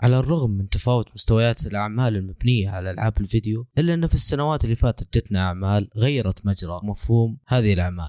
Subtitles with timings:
[0.00, 4.76] على الرغم من تفاوت مستويات الأعمال المبنية على ألعاب الفيديو إلا أن في السنوات اللي
[4.76, 8.08] فاتت جتنا أعمال غيرت مجرى مفهوم هذه الأعمال.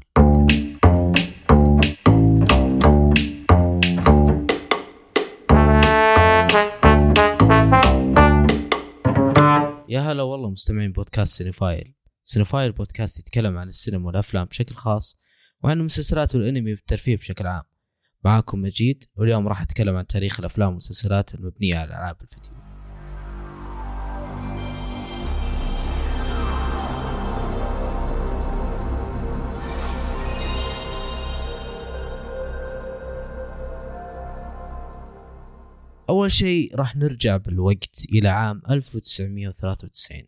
[9.90, 11.94] يا هلا والله مستمعين بودكاست سينيفايل.
[12.24, 15.18] سينيفايل بودكاست يتكلم عن السينما والأفلام بشكل خاص
[15.64, 17.64] وعن المسلسلات والأنمي والترفيه بشكل عام.
[18.26, 19.04] معاكم مجيد.
[19.16, 22.54] واليوم راح أتكلم عن تاريخ الأفلام والمسلسلات المبنية على ألعاب الفيديو.
[36.10, 40.28] أول شيء راح نرجع بالوقت إلى عام 1993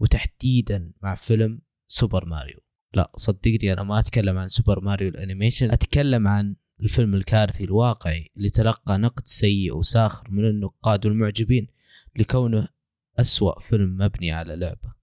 [0.00, 2.60] وتحديدا مع فيلم سوبر ماريو.
[2.94, 8.30] لا صدقني أنا ما أتكلم عن سوبر ماريو ال animation أتكلم عن الفيلم الكارثي الواقعي
[8.36, 11.66] اللي تلقى نقد سيء وساخر من النقاد والمعجبين
[12.16, 12.68] لكونه
[13.20, 14.94] أسوأ فيلم مبني على لعبة.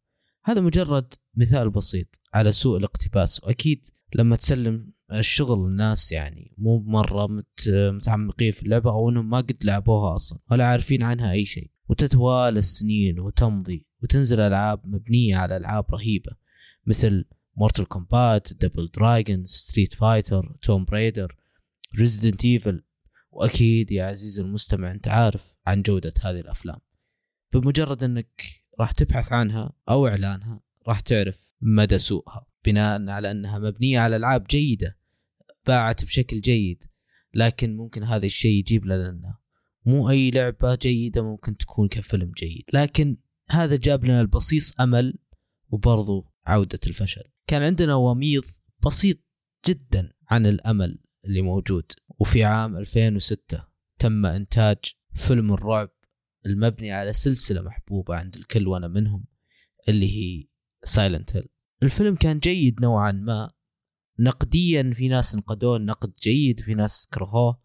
[0.43, 7.27] هذا مجرد مثال بسيط على سوء الاقتباس وأكيد لما تسلم الشغل الناس يعني مو مرة
[7.27, 11.71] مت متعمقين في اللعبة أو أنهم ما قد لعبوها أصلا ولا عارفين عنها أي شيء.
[11.89, 16.31] وتتوالى السنين وتمضي وتنزل ألعاب مبنية على ألعاب رهيبة
[16.85, 17.25] مثل
[17.55, 21.35] Mortal Kombat Double Dragon Street Fighter Tomb Raider
[21.99, 22.83] Resident Evil
[23.31, 26.79] وأكيد يا عزيزي المستمع أنت عارف عن جودة هذه الأفلام.
[27.53, 32.47] بمجرد إنك راح تبحث عنها أو إعلانها راح تعرف مدى سوءها.
[32.65, 34.97] بناء على أنها مبنية على ألعاب جيدة
[35.67, 36.83] باعت بشكل جيد.
[37.33, 39.37] لكن ممكن هذا الشيء يجيب لنا
[39.85, 42.63] مو أي لعبة جيدة ممكن تكون كفيلم جيد.
[42.73, 43.17] لكن
[43.49, 45.17] هذا جاب لنا البصيص أمل
[45.69, 47.23] وبرضو عودة الفشل.
[47.47, 48.43] كان عندنا وميض
[48.85, 49.17] بسيط
[49.67, 50.99] جدا عن الأمل.
[51.27, 51.91] اللي موجود.
[52.19, 53.67] وفي عام 2006
[53.99, 54.77] تم إنتاج
[55.13, 55.89] فيلم الرعب
[56.45, 59.25] المبني على سلسلة محبوبة عند الكل وأنا منهم
[59.89, 60.47] اللي هي
[60.83, 61.47] سايلنت هيل
[61.83, 63.51] الفيلم كان جيد نوعا ما.
[64.19, 67.61] نقديا في ناس انقدوه نقد جيد في ناس كرهوه.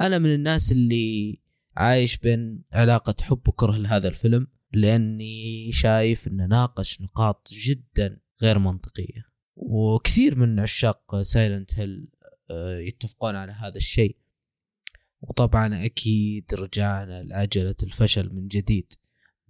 [0.00, 1.40] أنا من الناس اللي
[1.76, 9.30] عايش بين علاقة حب وكره لهذا الفيلم لأني شايف أنه ناقش نقاط جدا غير منطقية.
[9.56, 12.08] وكثير من عشاق Silent Hill
[12.88, 14.16] يتفقون على هذا الشيء.
[15.20, 18.92] وطبعا أكيد رجعنا لعجله الفشل من جديد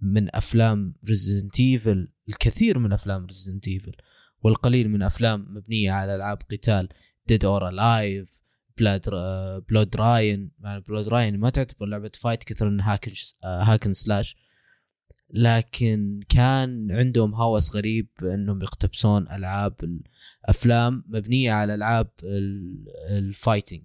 [0.01, 3.91] من أفلام Resident Evil الكثير من أفلام Resident Evil
[4.43, 6.89] والقليل من أفلام مبنية على ألعاب قتال
[7.27, 8.41] Dead or Alive
[8.77, 9.09] Blood
[9.69, 13.11] BloodRayne BloodRayne ما تعتبر لعبة fight كثر إنها hack and
[13.43, 14.35] hack and slash
[15.33, 19.75] لكن كان عندهم هوس غريب إنهم يقتبسون ألعاب
[20.43, 22.09] الأفلام مبنية على ألعاب
[23.09, 23.83] ال fighting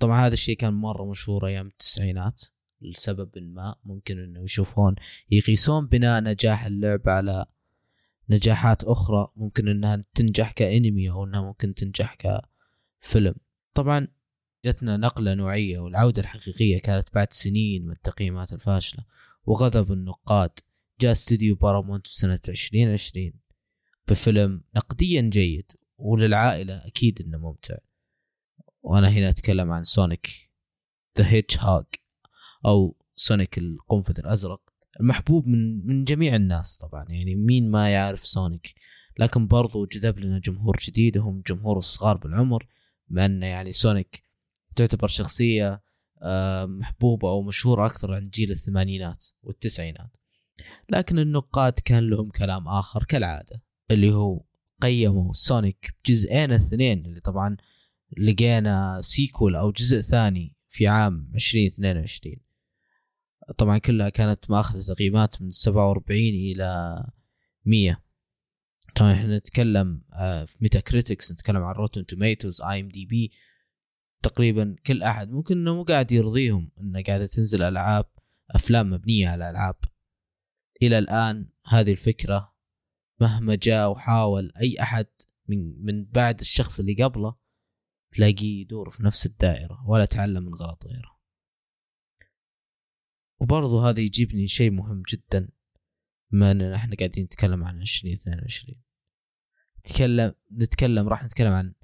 [0.00, 2.42] طبعا هذا الشيء كان مرة مشهور أيام التسعينات
[2.82, 4.94] لسبب ما ممكن إنه يشوفون.
[5.30, 7.46] يقيسون بناء نجاح اللعبة على
[8.30, 12.16] نجاحات أخرى ممكن إنها تنجح كأنمي أو إنها ممكن تنجح
[13.00, 13.34] كفيلم.
[13.74, 14.08] طبعا
[14.64, 19.04] جتنا نقلة نوعية والعودة الحقيقية كانت بعد سنين من التقييمات الفاشلة.
[19.46, 20.50] وغضب النقاد.
[21.00, 23.32] جاء استوديو بارامونت في سنة 2020
[24.08, 27.76] بفيلم نقديا جيد وللعائلة أكيد إنه ممتع.
[28.82, 30.50] وأنا هنا أتكلم عن Sonic
[31.18, 31.84] the Hedgehog
[32.66, 34.60] أو Sonic القنفذ الأزرق.
[35.00, 38.74] المحبوب من من جميع الناس طبعا يعني مين ما يعرف Sonic.
[39.18, 42.66] لكن برضو جذب لنا جمهور جديد هم جمهور الصغار بالعمر
[43.08, 44.24] بما أن يعني Sonic
[44.76, 45.82] تعتبر شخصية
[46.22, 50.16] آه، محبوبة أو مشهورة أكثر عند جيل الثمانينات والتسعينات.
[50.90, 54.44] لكن النقاد كان لهم كلام آخر كالعادة اللي هو
[54.82, 57.56] قيموا Sonic بجزئين الاثنين اللي طبعا
[58.18, 62.36] لقينا sequel أو جزء ثاني في عام 2022
[63.58, 67.02] طبعا كلها كانت ماخذة تقييمات من 47 إلى
[67.64, 68.02] 100
[68.94, 73.32] طبعا إحنا نتكلم آه، في Metacritic نتكلم عن Rotten Tomatoes IMDb
[74.22, 75.30] تقريبا كل أحد.
[75.30, 78.06] ممكن إنه مو قاعد يرضيهم إنه قاعدة تنزل ألعاب
[78.50, 79.76] أفلام مبنية على ألعاب.
[80.82, 82.54] إلى الآن هذه الفكرة
[83.20, 85.06] مهما جاء وحاول أي أحد
[85.48, 87.36] من من بعد الشخص اللي قبله
[88.12, 91.18] تلاقيه يدور في نفس الدائرة ولا تعلم من غلط غيره.
[93.40, 95.48] وبرضو هذا يجيبني شيء مهم جدا
[96.30, 98.82] بما إننا إحنا قاعدين نتكلم عن 2022
[99.78, 101.74] نتكلم نتكلم راح نتكلم عن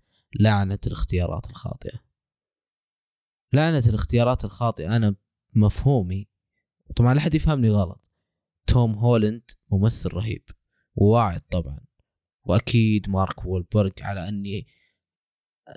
[0.41, 2.08] لعنة الاختيارات الخاطئة.
[3.53, 4.97] لعنة الاختيارات الخاطئة.
[4.97, 5.17] أنا
[5.55, 6.29] مفهومي.
[6.97, 8.03] طبعا لا حد يفهمني غلط.
[8.67, 10.45] توم هولند ممثل رهيب.
[10.95, 11.81] وواعد طبعا.
[12.45, 14.67] وأكيد مارك وولبرغ على أني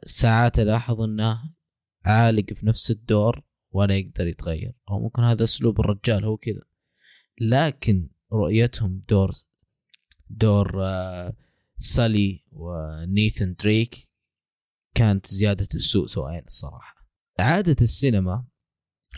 [0.06, 1.53] ساعات ألاحظ أنه
[2.06, 4.74] عالق في نفس الدور ولا يقدر يتغير.
[4.89, 6.62] أو ممكن هذا أسلوب الرجال هو كذا.
[7.41, 9.31] لكن رؤيتهم دور
[10.29, 11.35] دور آه،
[11.77, 13.95] سالي ونيثن دريك
[14.95, 17.00] كانت زيادة السوء سوءين الصراحة.
[17.41, 18.45] عادة السينما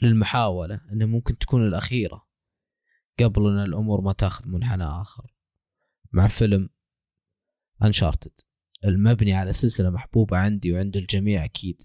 [0.02, 2.28] للمحاولة أنها ممكن تكون الأخيرة
[3.20, 5.34] قبل أن الأمور ما تاخذ منحنى آخر
[6.12, 6.70] مع فيلم
[7.84, 8.32] أنشارتد
[8.86, 11.84] المبني على سلسلة محبوبة عندي وعند الجميع أكيد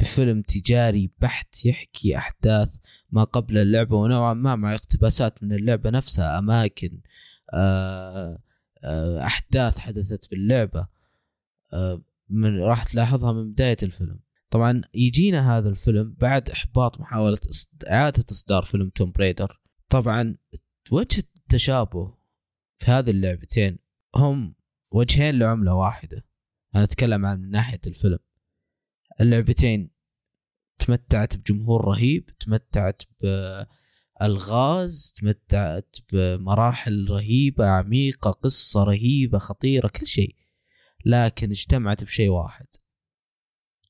[0.00, 2.68] بفيلم تجاري بحت يحكي أحداث
[3.10, 7.00] ما قبل اللعبة ونوعا ما مع اقتباسات من اللعبة نفسها أماكن
[7.52, 8.38] آه،
[8.84, 10.86] آه، أحداث حدثت باللعبة
[11.72, 14.20] آه، من راح تلاحظها من بداية الفيلم.
[14.50, 17.38] طبعا يجينا هذا الفيلم بعد إحباط محاولة
[17.90, 20.36] إعادة إصدار فيلم توم بريدر طبعا
[20.90, 22.14] وجه التشابه
[22.78, 23.78] في هذه اللعبتين
[24.16, 24.54] هم
[24.92, 26.26] وجهين لعملة واحدة.
[26.74, 28.18] أنا أتكلم عن من ناحية الفيلم.
[29.20, 29.90] اللعبتين
[30.78, 33.02] تمتعت بجمهور رهيب تمتعت
[34.20, 40.36] بالغاز تمتعت بمراحل رهيبة عميقة قصة رهيبة خطيرة كل شيء.
[41.04, 42.66] لكن اجتمعت بشيء واحد.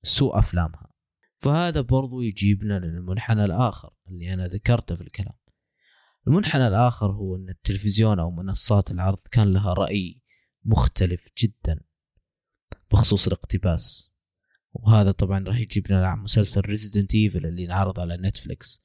[0.03, 0.91] سوء أفلامها.
[1.37, 5.35] فهذا برضو يجيبنا للمنحنى الآخر اللي أنا ذكرته في الكلام.
[6.27, 10.21] المنحنى الآخر هو أن التلفزيون أو منصات العرض كان لها رأي
[10.65, 11.81] مختلف جدا
[12.93, 14.13] بخصوص الاقتباس.
[14.73, 18.83] وهذا طبعا راح يجيبنا على مسلسل Resident Evil اللي انعرض على Netflix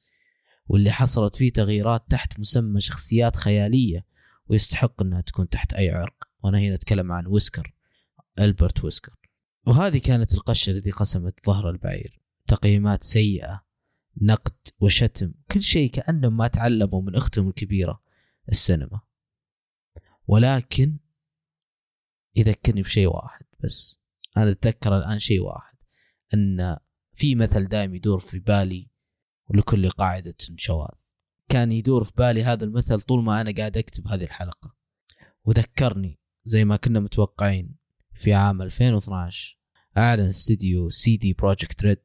[0.66, 4.06] واللي حصلت فيه تغييرات تحت مسمى شخصيات خيالية
[4.46, 6.24] ويستحق إنها تكون تحت أي عرق.
[6.42, 7.74] وأنا هنا أتكلم عن ويسكر
[8.38, 9.25] البرت ويسكر
[9.66, 12.20] وهذه كانت القشة التي قسمت ظهر البعير.
[12.46, 13.64] تقييمات سيئة
[14.22, 18.02] نقد وشتم كل شيء كأنهم ما تعلموا من أختهم الكبيرة
[18.48, 19.00] السينما.
[20.26, 20.98] ولكن
[22.36, 24.00] يذكرني بشيء واحد بس.
[24.36, 25.76] أنا أتذكر الآن شيء واحد
[26.34, 26.76] أن
[27.12, 28.90] في مثل دائم يدور في بالي
[29.48, 30.98] ولكل قاعدة شواذ.
[31.48, 34.76] كان يدور في بالي هذا المثل طول ما أنا قاعد أكتب هذه الحلقة.
[35.44, 37.76] وذكرني زي ما كنا متوقعين.
[38.16, 39.58] في عام 2012
[39.98, 42.02] أعلن استديو CD Projekt Red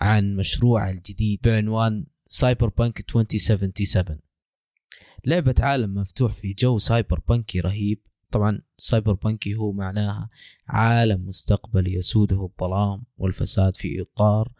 [0.00, 4.18] عن مشروعه الجديد بعنوان Cyberpunk 2077
[5.26, 8.00] لعبة عالم مفتوح في جو سايبر بانكي رهيب.
[8.30, 10.30] طبعا سايبر بانكي هو معناها
[10.68, 14.52] عالم مستقبلي يسوده الظلام والفساد في إطار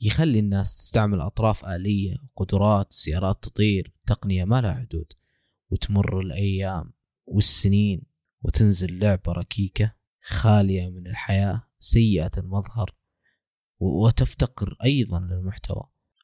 [0.00, 5.12] يخلي الناس تستعمل أطراف آلية وقدرات سيارات تطير تقنية ما لها حدود
[5.70, 6.92] وتمر الأيام
[7.26, 8.13] والسنين.
[8.44, 12.90] وتنزل لعبة ركيكة خالية من الحياة سيئة المظهر
[13.80, 15.82] وتفتقر أيضا للمحتوى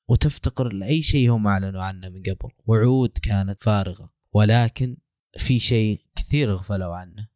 [0.09, 2.53] وتفتقر لأي شيء هم أعلنوا عنه من قبل.
[2.67, 4.97] وعود كانت فارغة ولكن
[5.39, 7.29] في شيء كثير غفلوا عنه.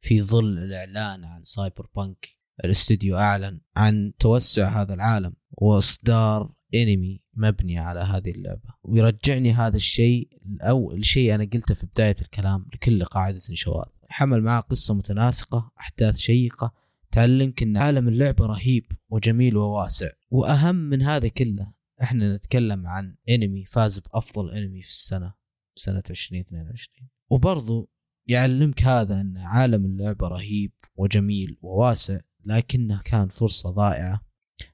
[0.00, 2.28] في ظل الإعلان عن سايبر بانك
[2.64, 8.74] الاستوديو أعلن عن توسع هذا العالم وإصدار انمي مبني على هذه اللعبة.
[8.82, 10.28] ويرجعني هذا الشيء
[10.60, 13.97] أو الشيء أنا قلته في بداية الكلام لكل قاعدة شواذ.
[14.08, 16.74] حمل معه قصة متناسقة أحداث شيقة
[17.12, 20.10] تعلمك أن عالم اللعبة رهيب وجميل وواسع.
[20.30, 21.72] وأهم من هذا كله
[22.02, 25.34] إحنا نتكلم عن انمي فاز بأفضل انمي في السنة
[25.74, 27.90] سنة 2022 وبرضو
[28.26, 34.20] يعلمك هذا أن عالم اللعبة رهيب وجميل وواسع لكنه كان فرصة ضائعة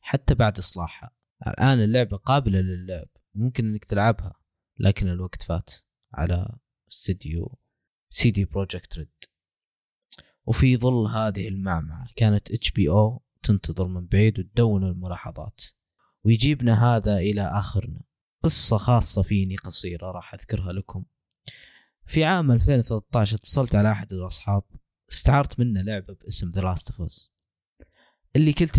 [0.01, 1.11] حتى بعد إصلاحها.
[1.47, 4.35] الآن اللعبة قابلة للعب ممكن أنك تلعبها
[4.79, 5.75] لكن الوقت فات
[6.15, 6.57] على
[6.93, 7.59] استديو
[8.15, 9.09] CD Projekt Red.
[10.47, 15.61] وفي ظل هذه المعمعة كانت HBO تنتظر من بعيد وتدون الملاحظات.
[16.25, 18.01] ويجيبنا هذا إلى آخرنا.
[18.43, 21.05] قصة خاصة فيني قصيرة راح أذكرها لكم.
[22.07, 24.63] في عام 2013 اتصلت على أحد الأصحاب.
[25.11, 27.33] استعرت منه لعبة باسم The Last of Us
[28.37, 28.77] اللي كنت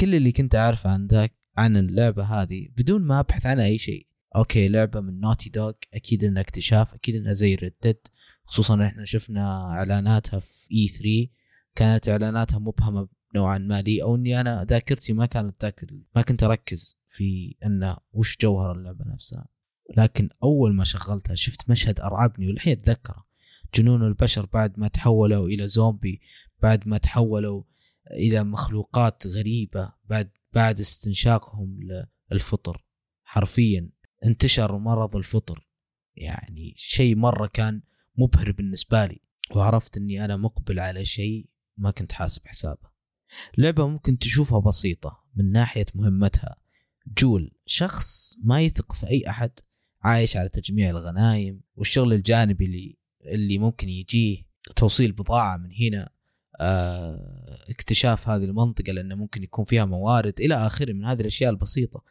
[0.00, 4.06] كل اللي كنت أعرفه عن ذاك عن اللعبة هذه بدون ما أبحث عنها أي شيء.
[4.36, 7.74] Okay لعبة من Naughty Dog أكيد إنها اكتشاف أكيد إنها زي ريد
[8.46, 11.06] خصوصا إحنا شفنا إعلاناتها في E3
[11.74, 15.86] كانت إعلاناتها مبهمة نوعا ما لي أو إني أنا ذاكرتي ما كانت ذاك
[16.16, 19.48] ما كنت أركز في انه وش جوهر اللعبة نفسها.
[19.96, 23.26] لكن أول ما شغلتها شفت مشهد أرعبني والحين أتذكره.
[23.74, 26.20] جنون البشر بعد ما تحولوا إلى زومبي
[26.62, 27.62] بعد ما تحولوا
[28.10, 31.78] إلى مخلوقات غريبة بعد بعد استنشاقهم
[32.30, 32.84] للفطر
[33.24, 33.90] حرفيا
[34.24, 35.68] انتشر مرض الفطر.
[36.16, 37.82] يعني شيء مرة كان
[38.18, 39.20] مبهر بالنسبة لي
[39.56, 41.46] وعرفت إني أنا مقبل على شيء
[41.76, 42.88] ما كنت حاسب حسابه.
[43.58, 46.56] لعبة ممكن تشوفها بسيطة من ناحية مهمتها.
[47.18, 49.50] جول شخص ما يثق في أي أحد
[50.02, 54.46] عايش على تجميع الغنايم والشغل الجانبي اللي اللي ممكن يجيه
[54.76, 56.08] توصيل بضاعة من هنا
[56.60, 62.02] آه، اكتشاف هذه المنطقة لأنه ممكن يكون فيها موارد إلى آخره من هذه الأشياء البسيطة.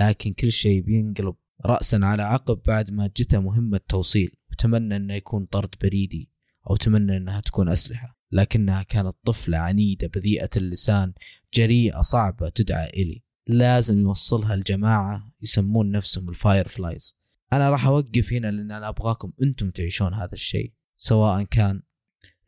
[0.00, 1.34] لكن كل شيء بينقلب
[1.66, 4.36] رأسا على عقب بعد ما جته مهمة توصيل.
[4.56, 6.30] وتمنى أنه يكون طرد بريدي
[6.70, 8.16] أو تمنى أنها تكون أسلحة.
[8.32, 11.12] لكنها كانت طفلة عنيدة بذيئة اللسان
[11.54, 13.22] جريئة صعبة تدعى Ellie.
[13.46, 17.16] لازم يوصلها الجماعة يسمون نفسهم ال Fireflies
[17.52, 21.82] أنا راح أوقف هنا لأن أنا أبغاكم أنتم تعيشون هذا الشيء سواء كان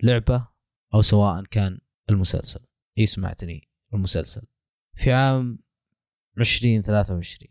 [0.03, 0.49] لعبة
[0.95, 1.79] أو سواء كان
[2.11, 2.61] المسلسل.
[2.99, 4.43] إي سمعتني المسلسل.
[4.95, 5.59] في عام
[6.39, 7.49] 2023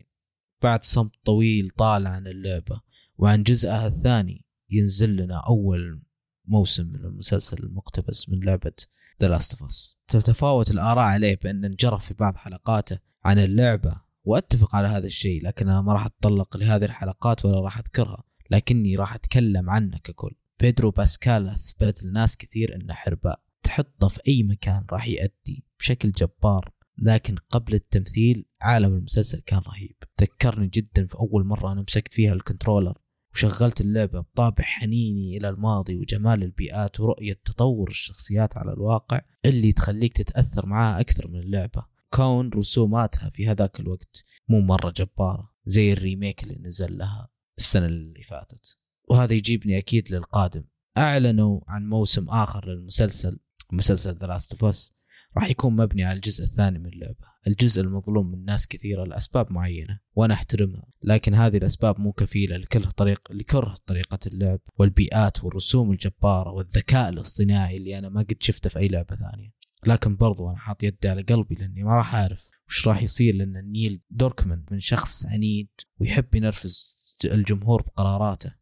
[0.62, 2.80] بعد صمت طويل طال عن اللعبة
[3.18, 6.02] وعن جزءها الثاني ينزل لنا أول
[6.44, 8.72] موسم من المسلسل المقتبس من لعبة
[9.20, 13.94] The Last of Us تتفاوت الآراء عليه بأن انجرف في بعض حلقاته عن اللعبة
[14.24, 18.96] وأتفق على هذا الشيء لكن أنا ما راح أتطرق لهذه الحلقات ولا راح أذكرها لكني
[18.96, 20.34] راح أتكلم عنه ككل.
[20.60, 23.42] بيدرو باسكال أثبت لناس كثير أنه حرباء.
[23.62, 29.96] تحطه في أي مكان راح يأدي بشكل جبار لكن قبل التمثيل عالم المسلسل كان رهيب.
[30.20, 32.98] ذكرني جدا في أول مرة أنا مسكت فيها ال controller.
[33.34, 40.16] وشغلت اللعبة بطابع حنيني إلى الماضي وجمال البيئات ورؤية تطور الشخصيات على الواقع اللي تخليك
[40.16, 41.86] تتأثر معاها أكثر من اللعبة.
[42.14, 47.86] كون رسوماتها في هذاك الوقت مو مرة جبارة زي ال remake اللي نزل لها السنة
[47.86, 48.78] اللي فاتت.
[49.10, 50.64] وهذا يجيبني أكيد للقادم.
[50.98, 53.38] أعلنوا عن موسم آخر للمسلسل
[53.72, 54.97] مسلسل The Last of Us
[55.36, 57.26] راح يكون مبني على الجزء الثاني من اللعبة.
[57.46, 60.86] الجزء المظلوم من ناس كثيرة لأسباب معينة وأنا أحترمها.
[61.02, 67.76] لكن هذه الأسباب مو كفيلة لكره طريق لكره طريقة اللعب والبيئات والرسوم الجبارة والذكاء الاصطناعي
[67.76, 69.58] اللي أنا ما قد شفته في أي لعبة ثانية.
[69.86, 73.70] لكن برضو أنا حاط يدي على قلبي لأني ما راح أعرف وش راح يصير لأن
[73.72, 75.68] نيل دراكمان من شخص عنيد
[75.98, 78.54] ويحب ينرفز الجمهور بقراراته.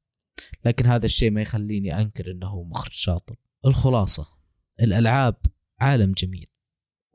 [0.64, 3.36] لكن هذا الشيء ما يخليني أنكر أنه مخرج شاطر.
[3.66, 4.26] الخلاصة.
[4.80, 5.36] الألعاب
[5.80, 6.46] عالم جميل.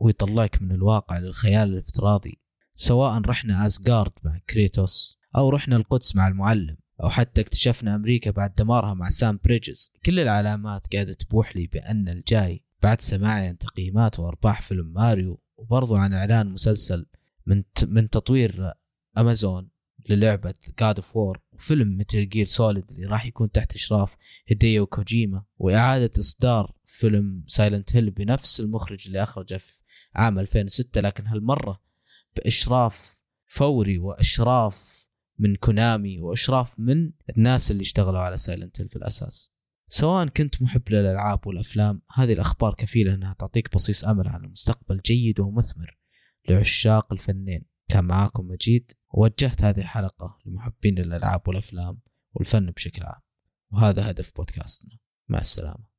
[0.01, 2.39] ويطلعك من الواقع للخيال الافتراضي
[2.75, 8.55] سواء رحنا اسجارد مع كريتوس أو رحنا القدس مع المعلم أو حتى اكتشفنا أمريكا بعد
[8.55, 14.20] دمارها مع سام بريدجز كل العلامات قاعدة تبوح لي بأن الجاي بعد سماعي عن تقييمات
[14.20, 17.05] وأرباح فيلم ماريو وبرضو عن إعلان مسلسل
[17.46, 18.74] من من تطوير
[19.17, 19.70] امازون
[20.10, 24.17] للعبة God of War وفيلم Metal Gear Solid اللي راح يكون تحت إشراف
[24.48, 29.81] هيديو كوجيما وإعادة إصدار فيلم Silent Hill بنفس المخرج اللي أخرجه في
[30.15, 31.82] عام 2006 لكن هالمرة
[32.36, 35.08] بإشراف فوري وإشراف
[35.39, 39.51] من كونامي وإشراف من الناس اللي اشتغلوا على Silent في الأساس.
[39.88, 45.39] سواء كنت محب للألعاب والأفلام هذه الأخبار كفيلة أنها تعطيك بصيص أمل عن المستقبل جيد
[45.39, 45.98] ومثمر
[46.50, 47.65] لعشاق الفنين.
[47.89, 52.00] كان معاكم مجيد ووجهت هذه الحلقة لمحبين الألعاب والأفلام
[52.34, 53.22] والفن بشكل عام.
[53.72, 54.98] وهذا هدف بودكاستنا.
[55.30, 55.91] مع السلامة.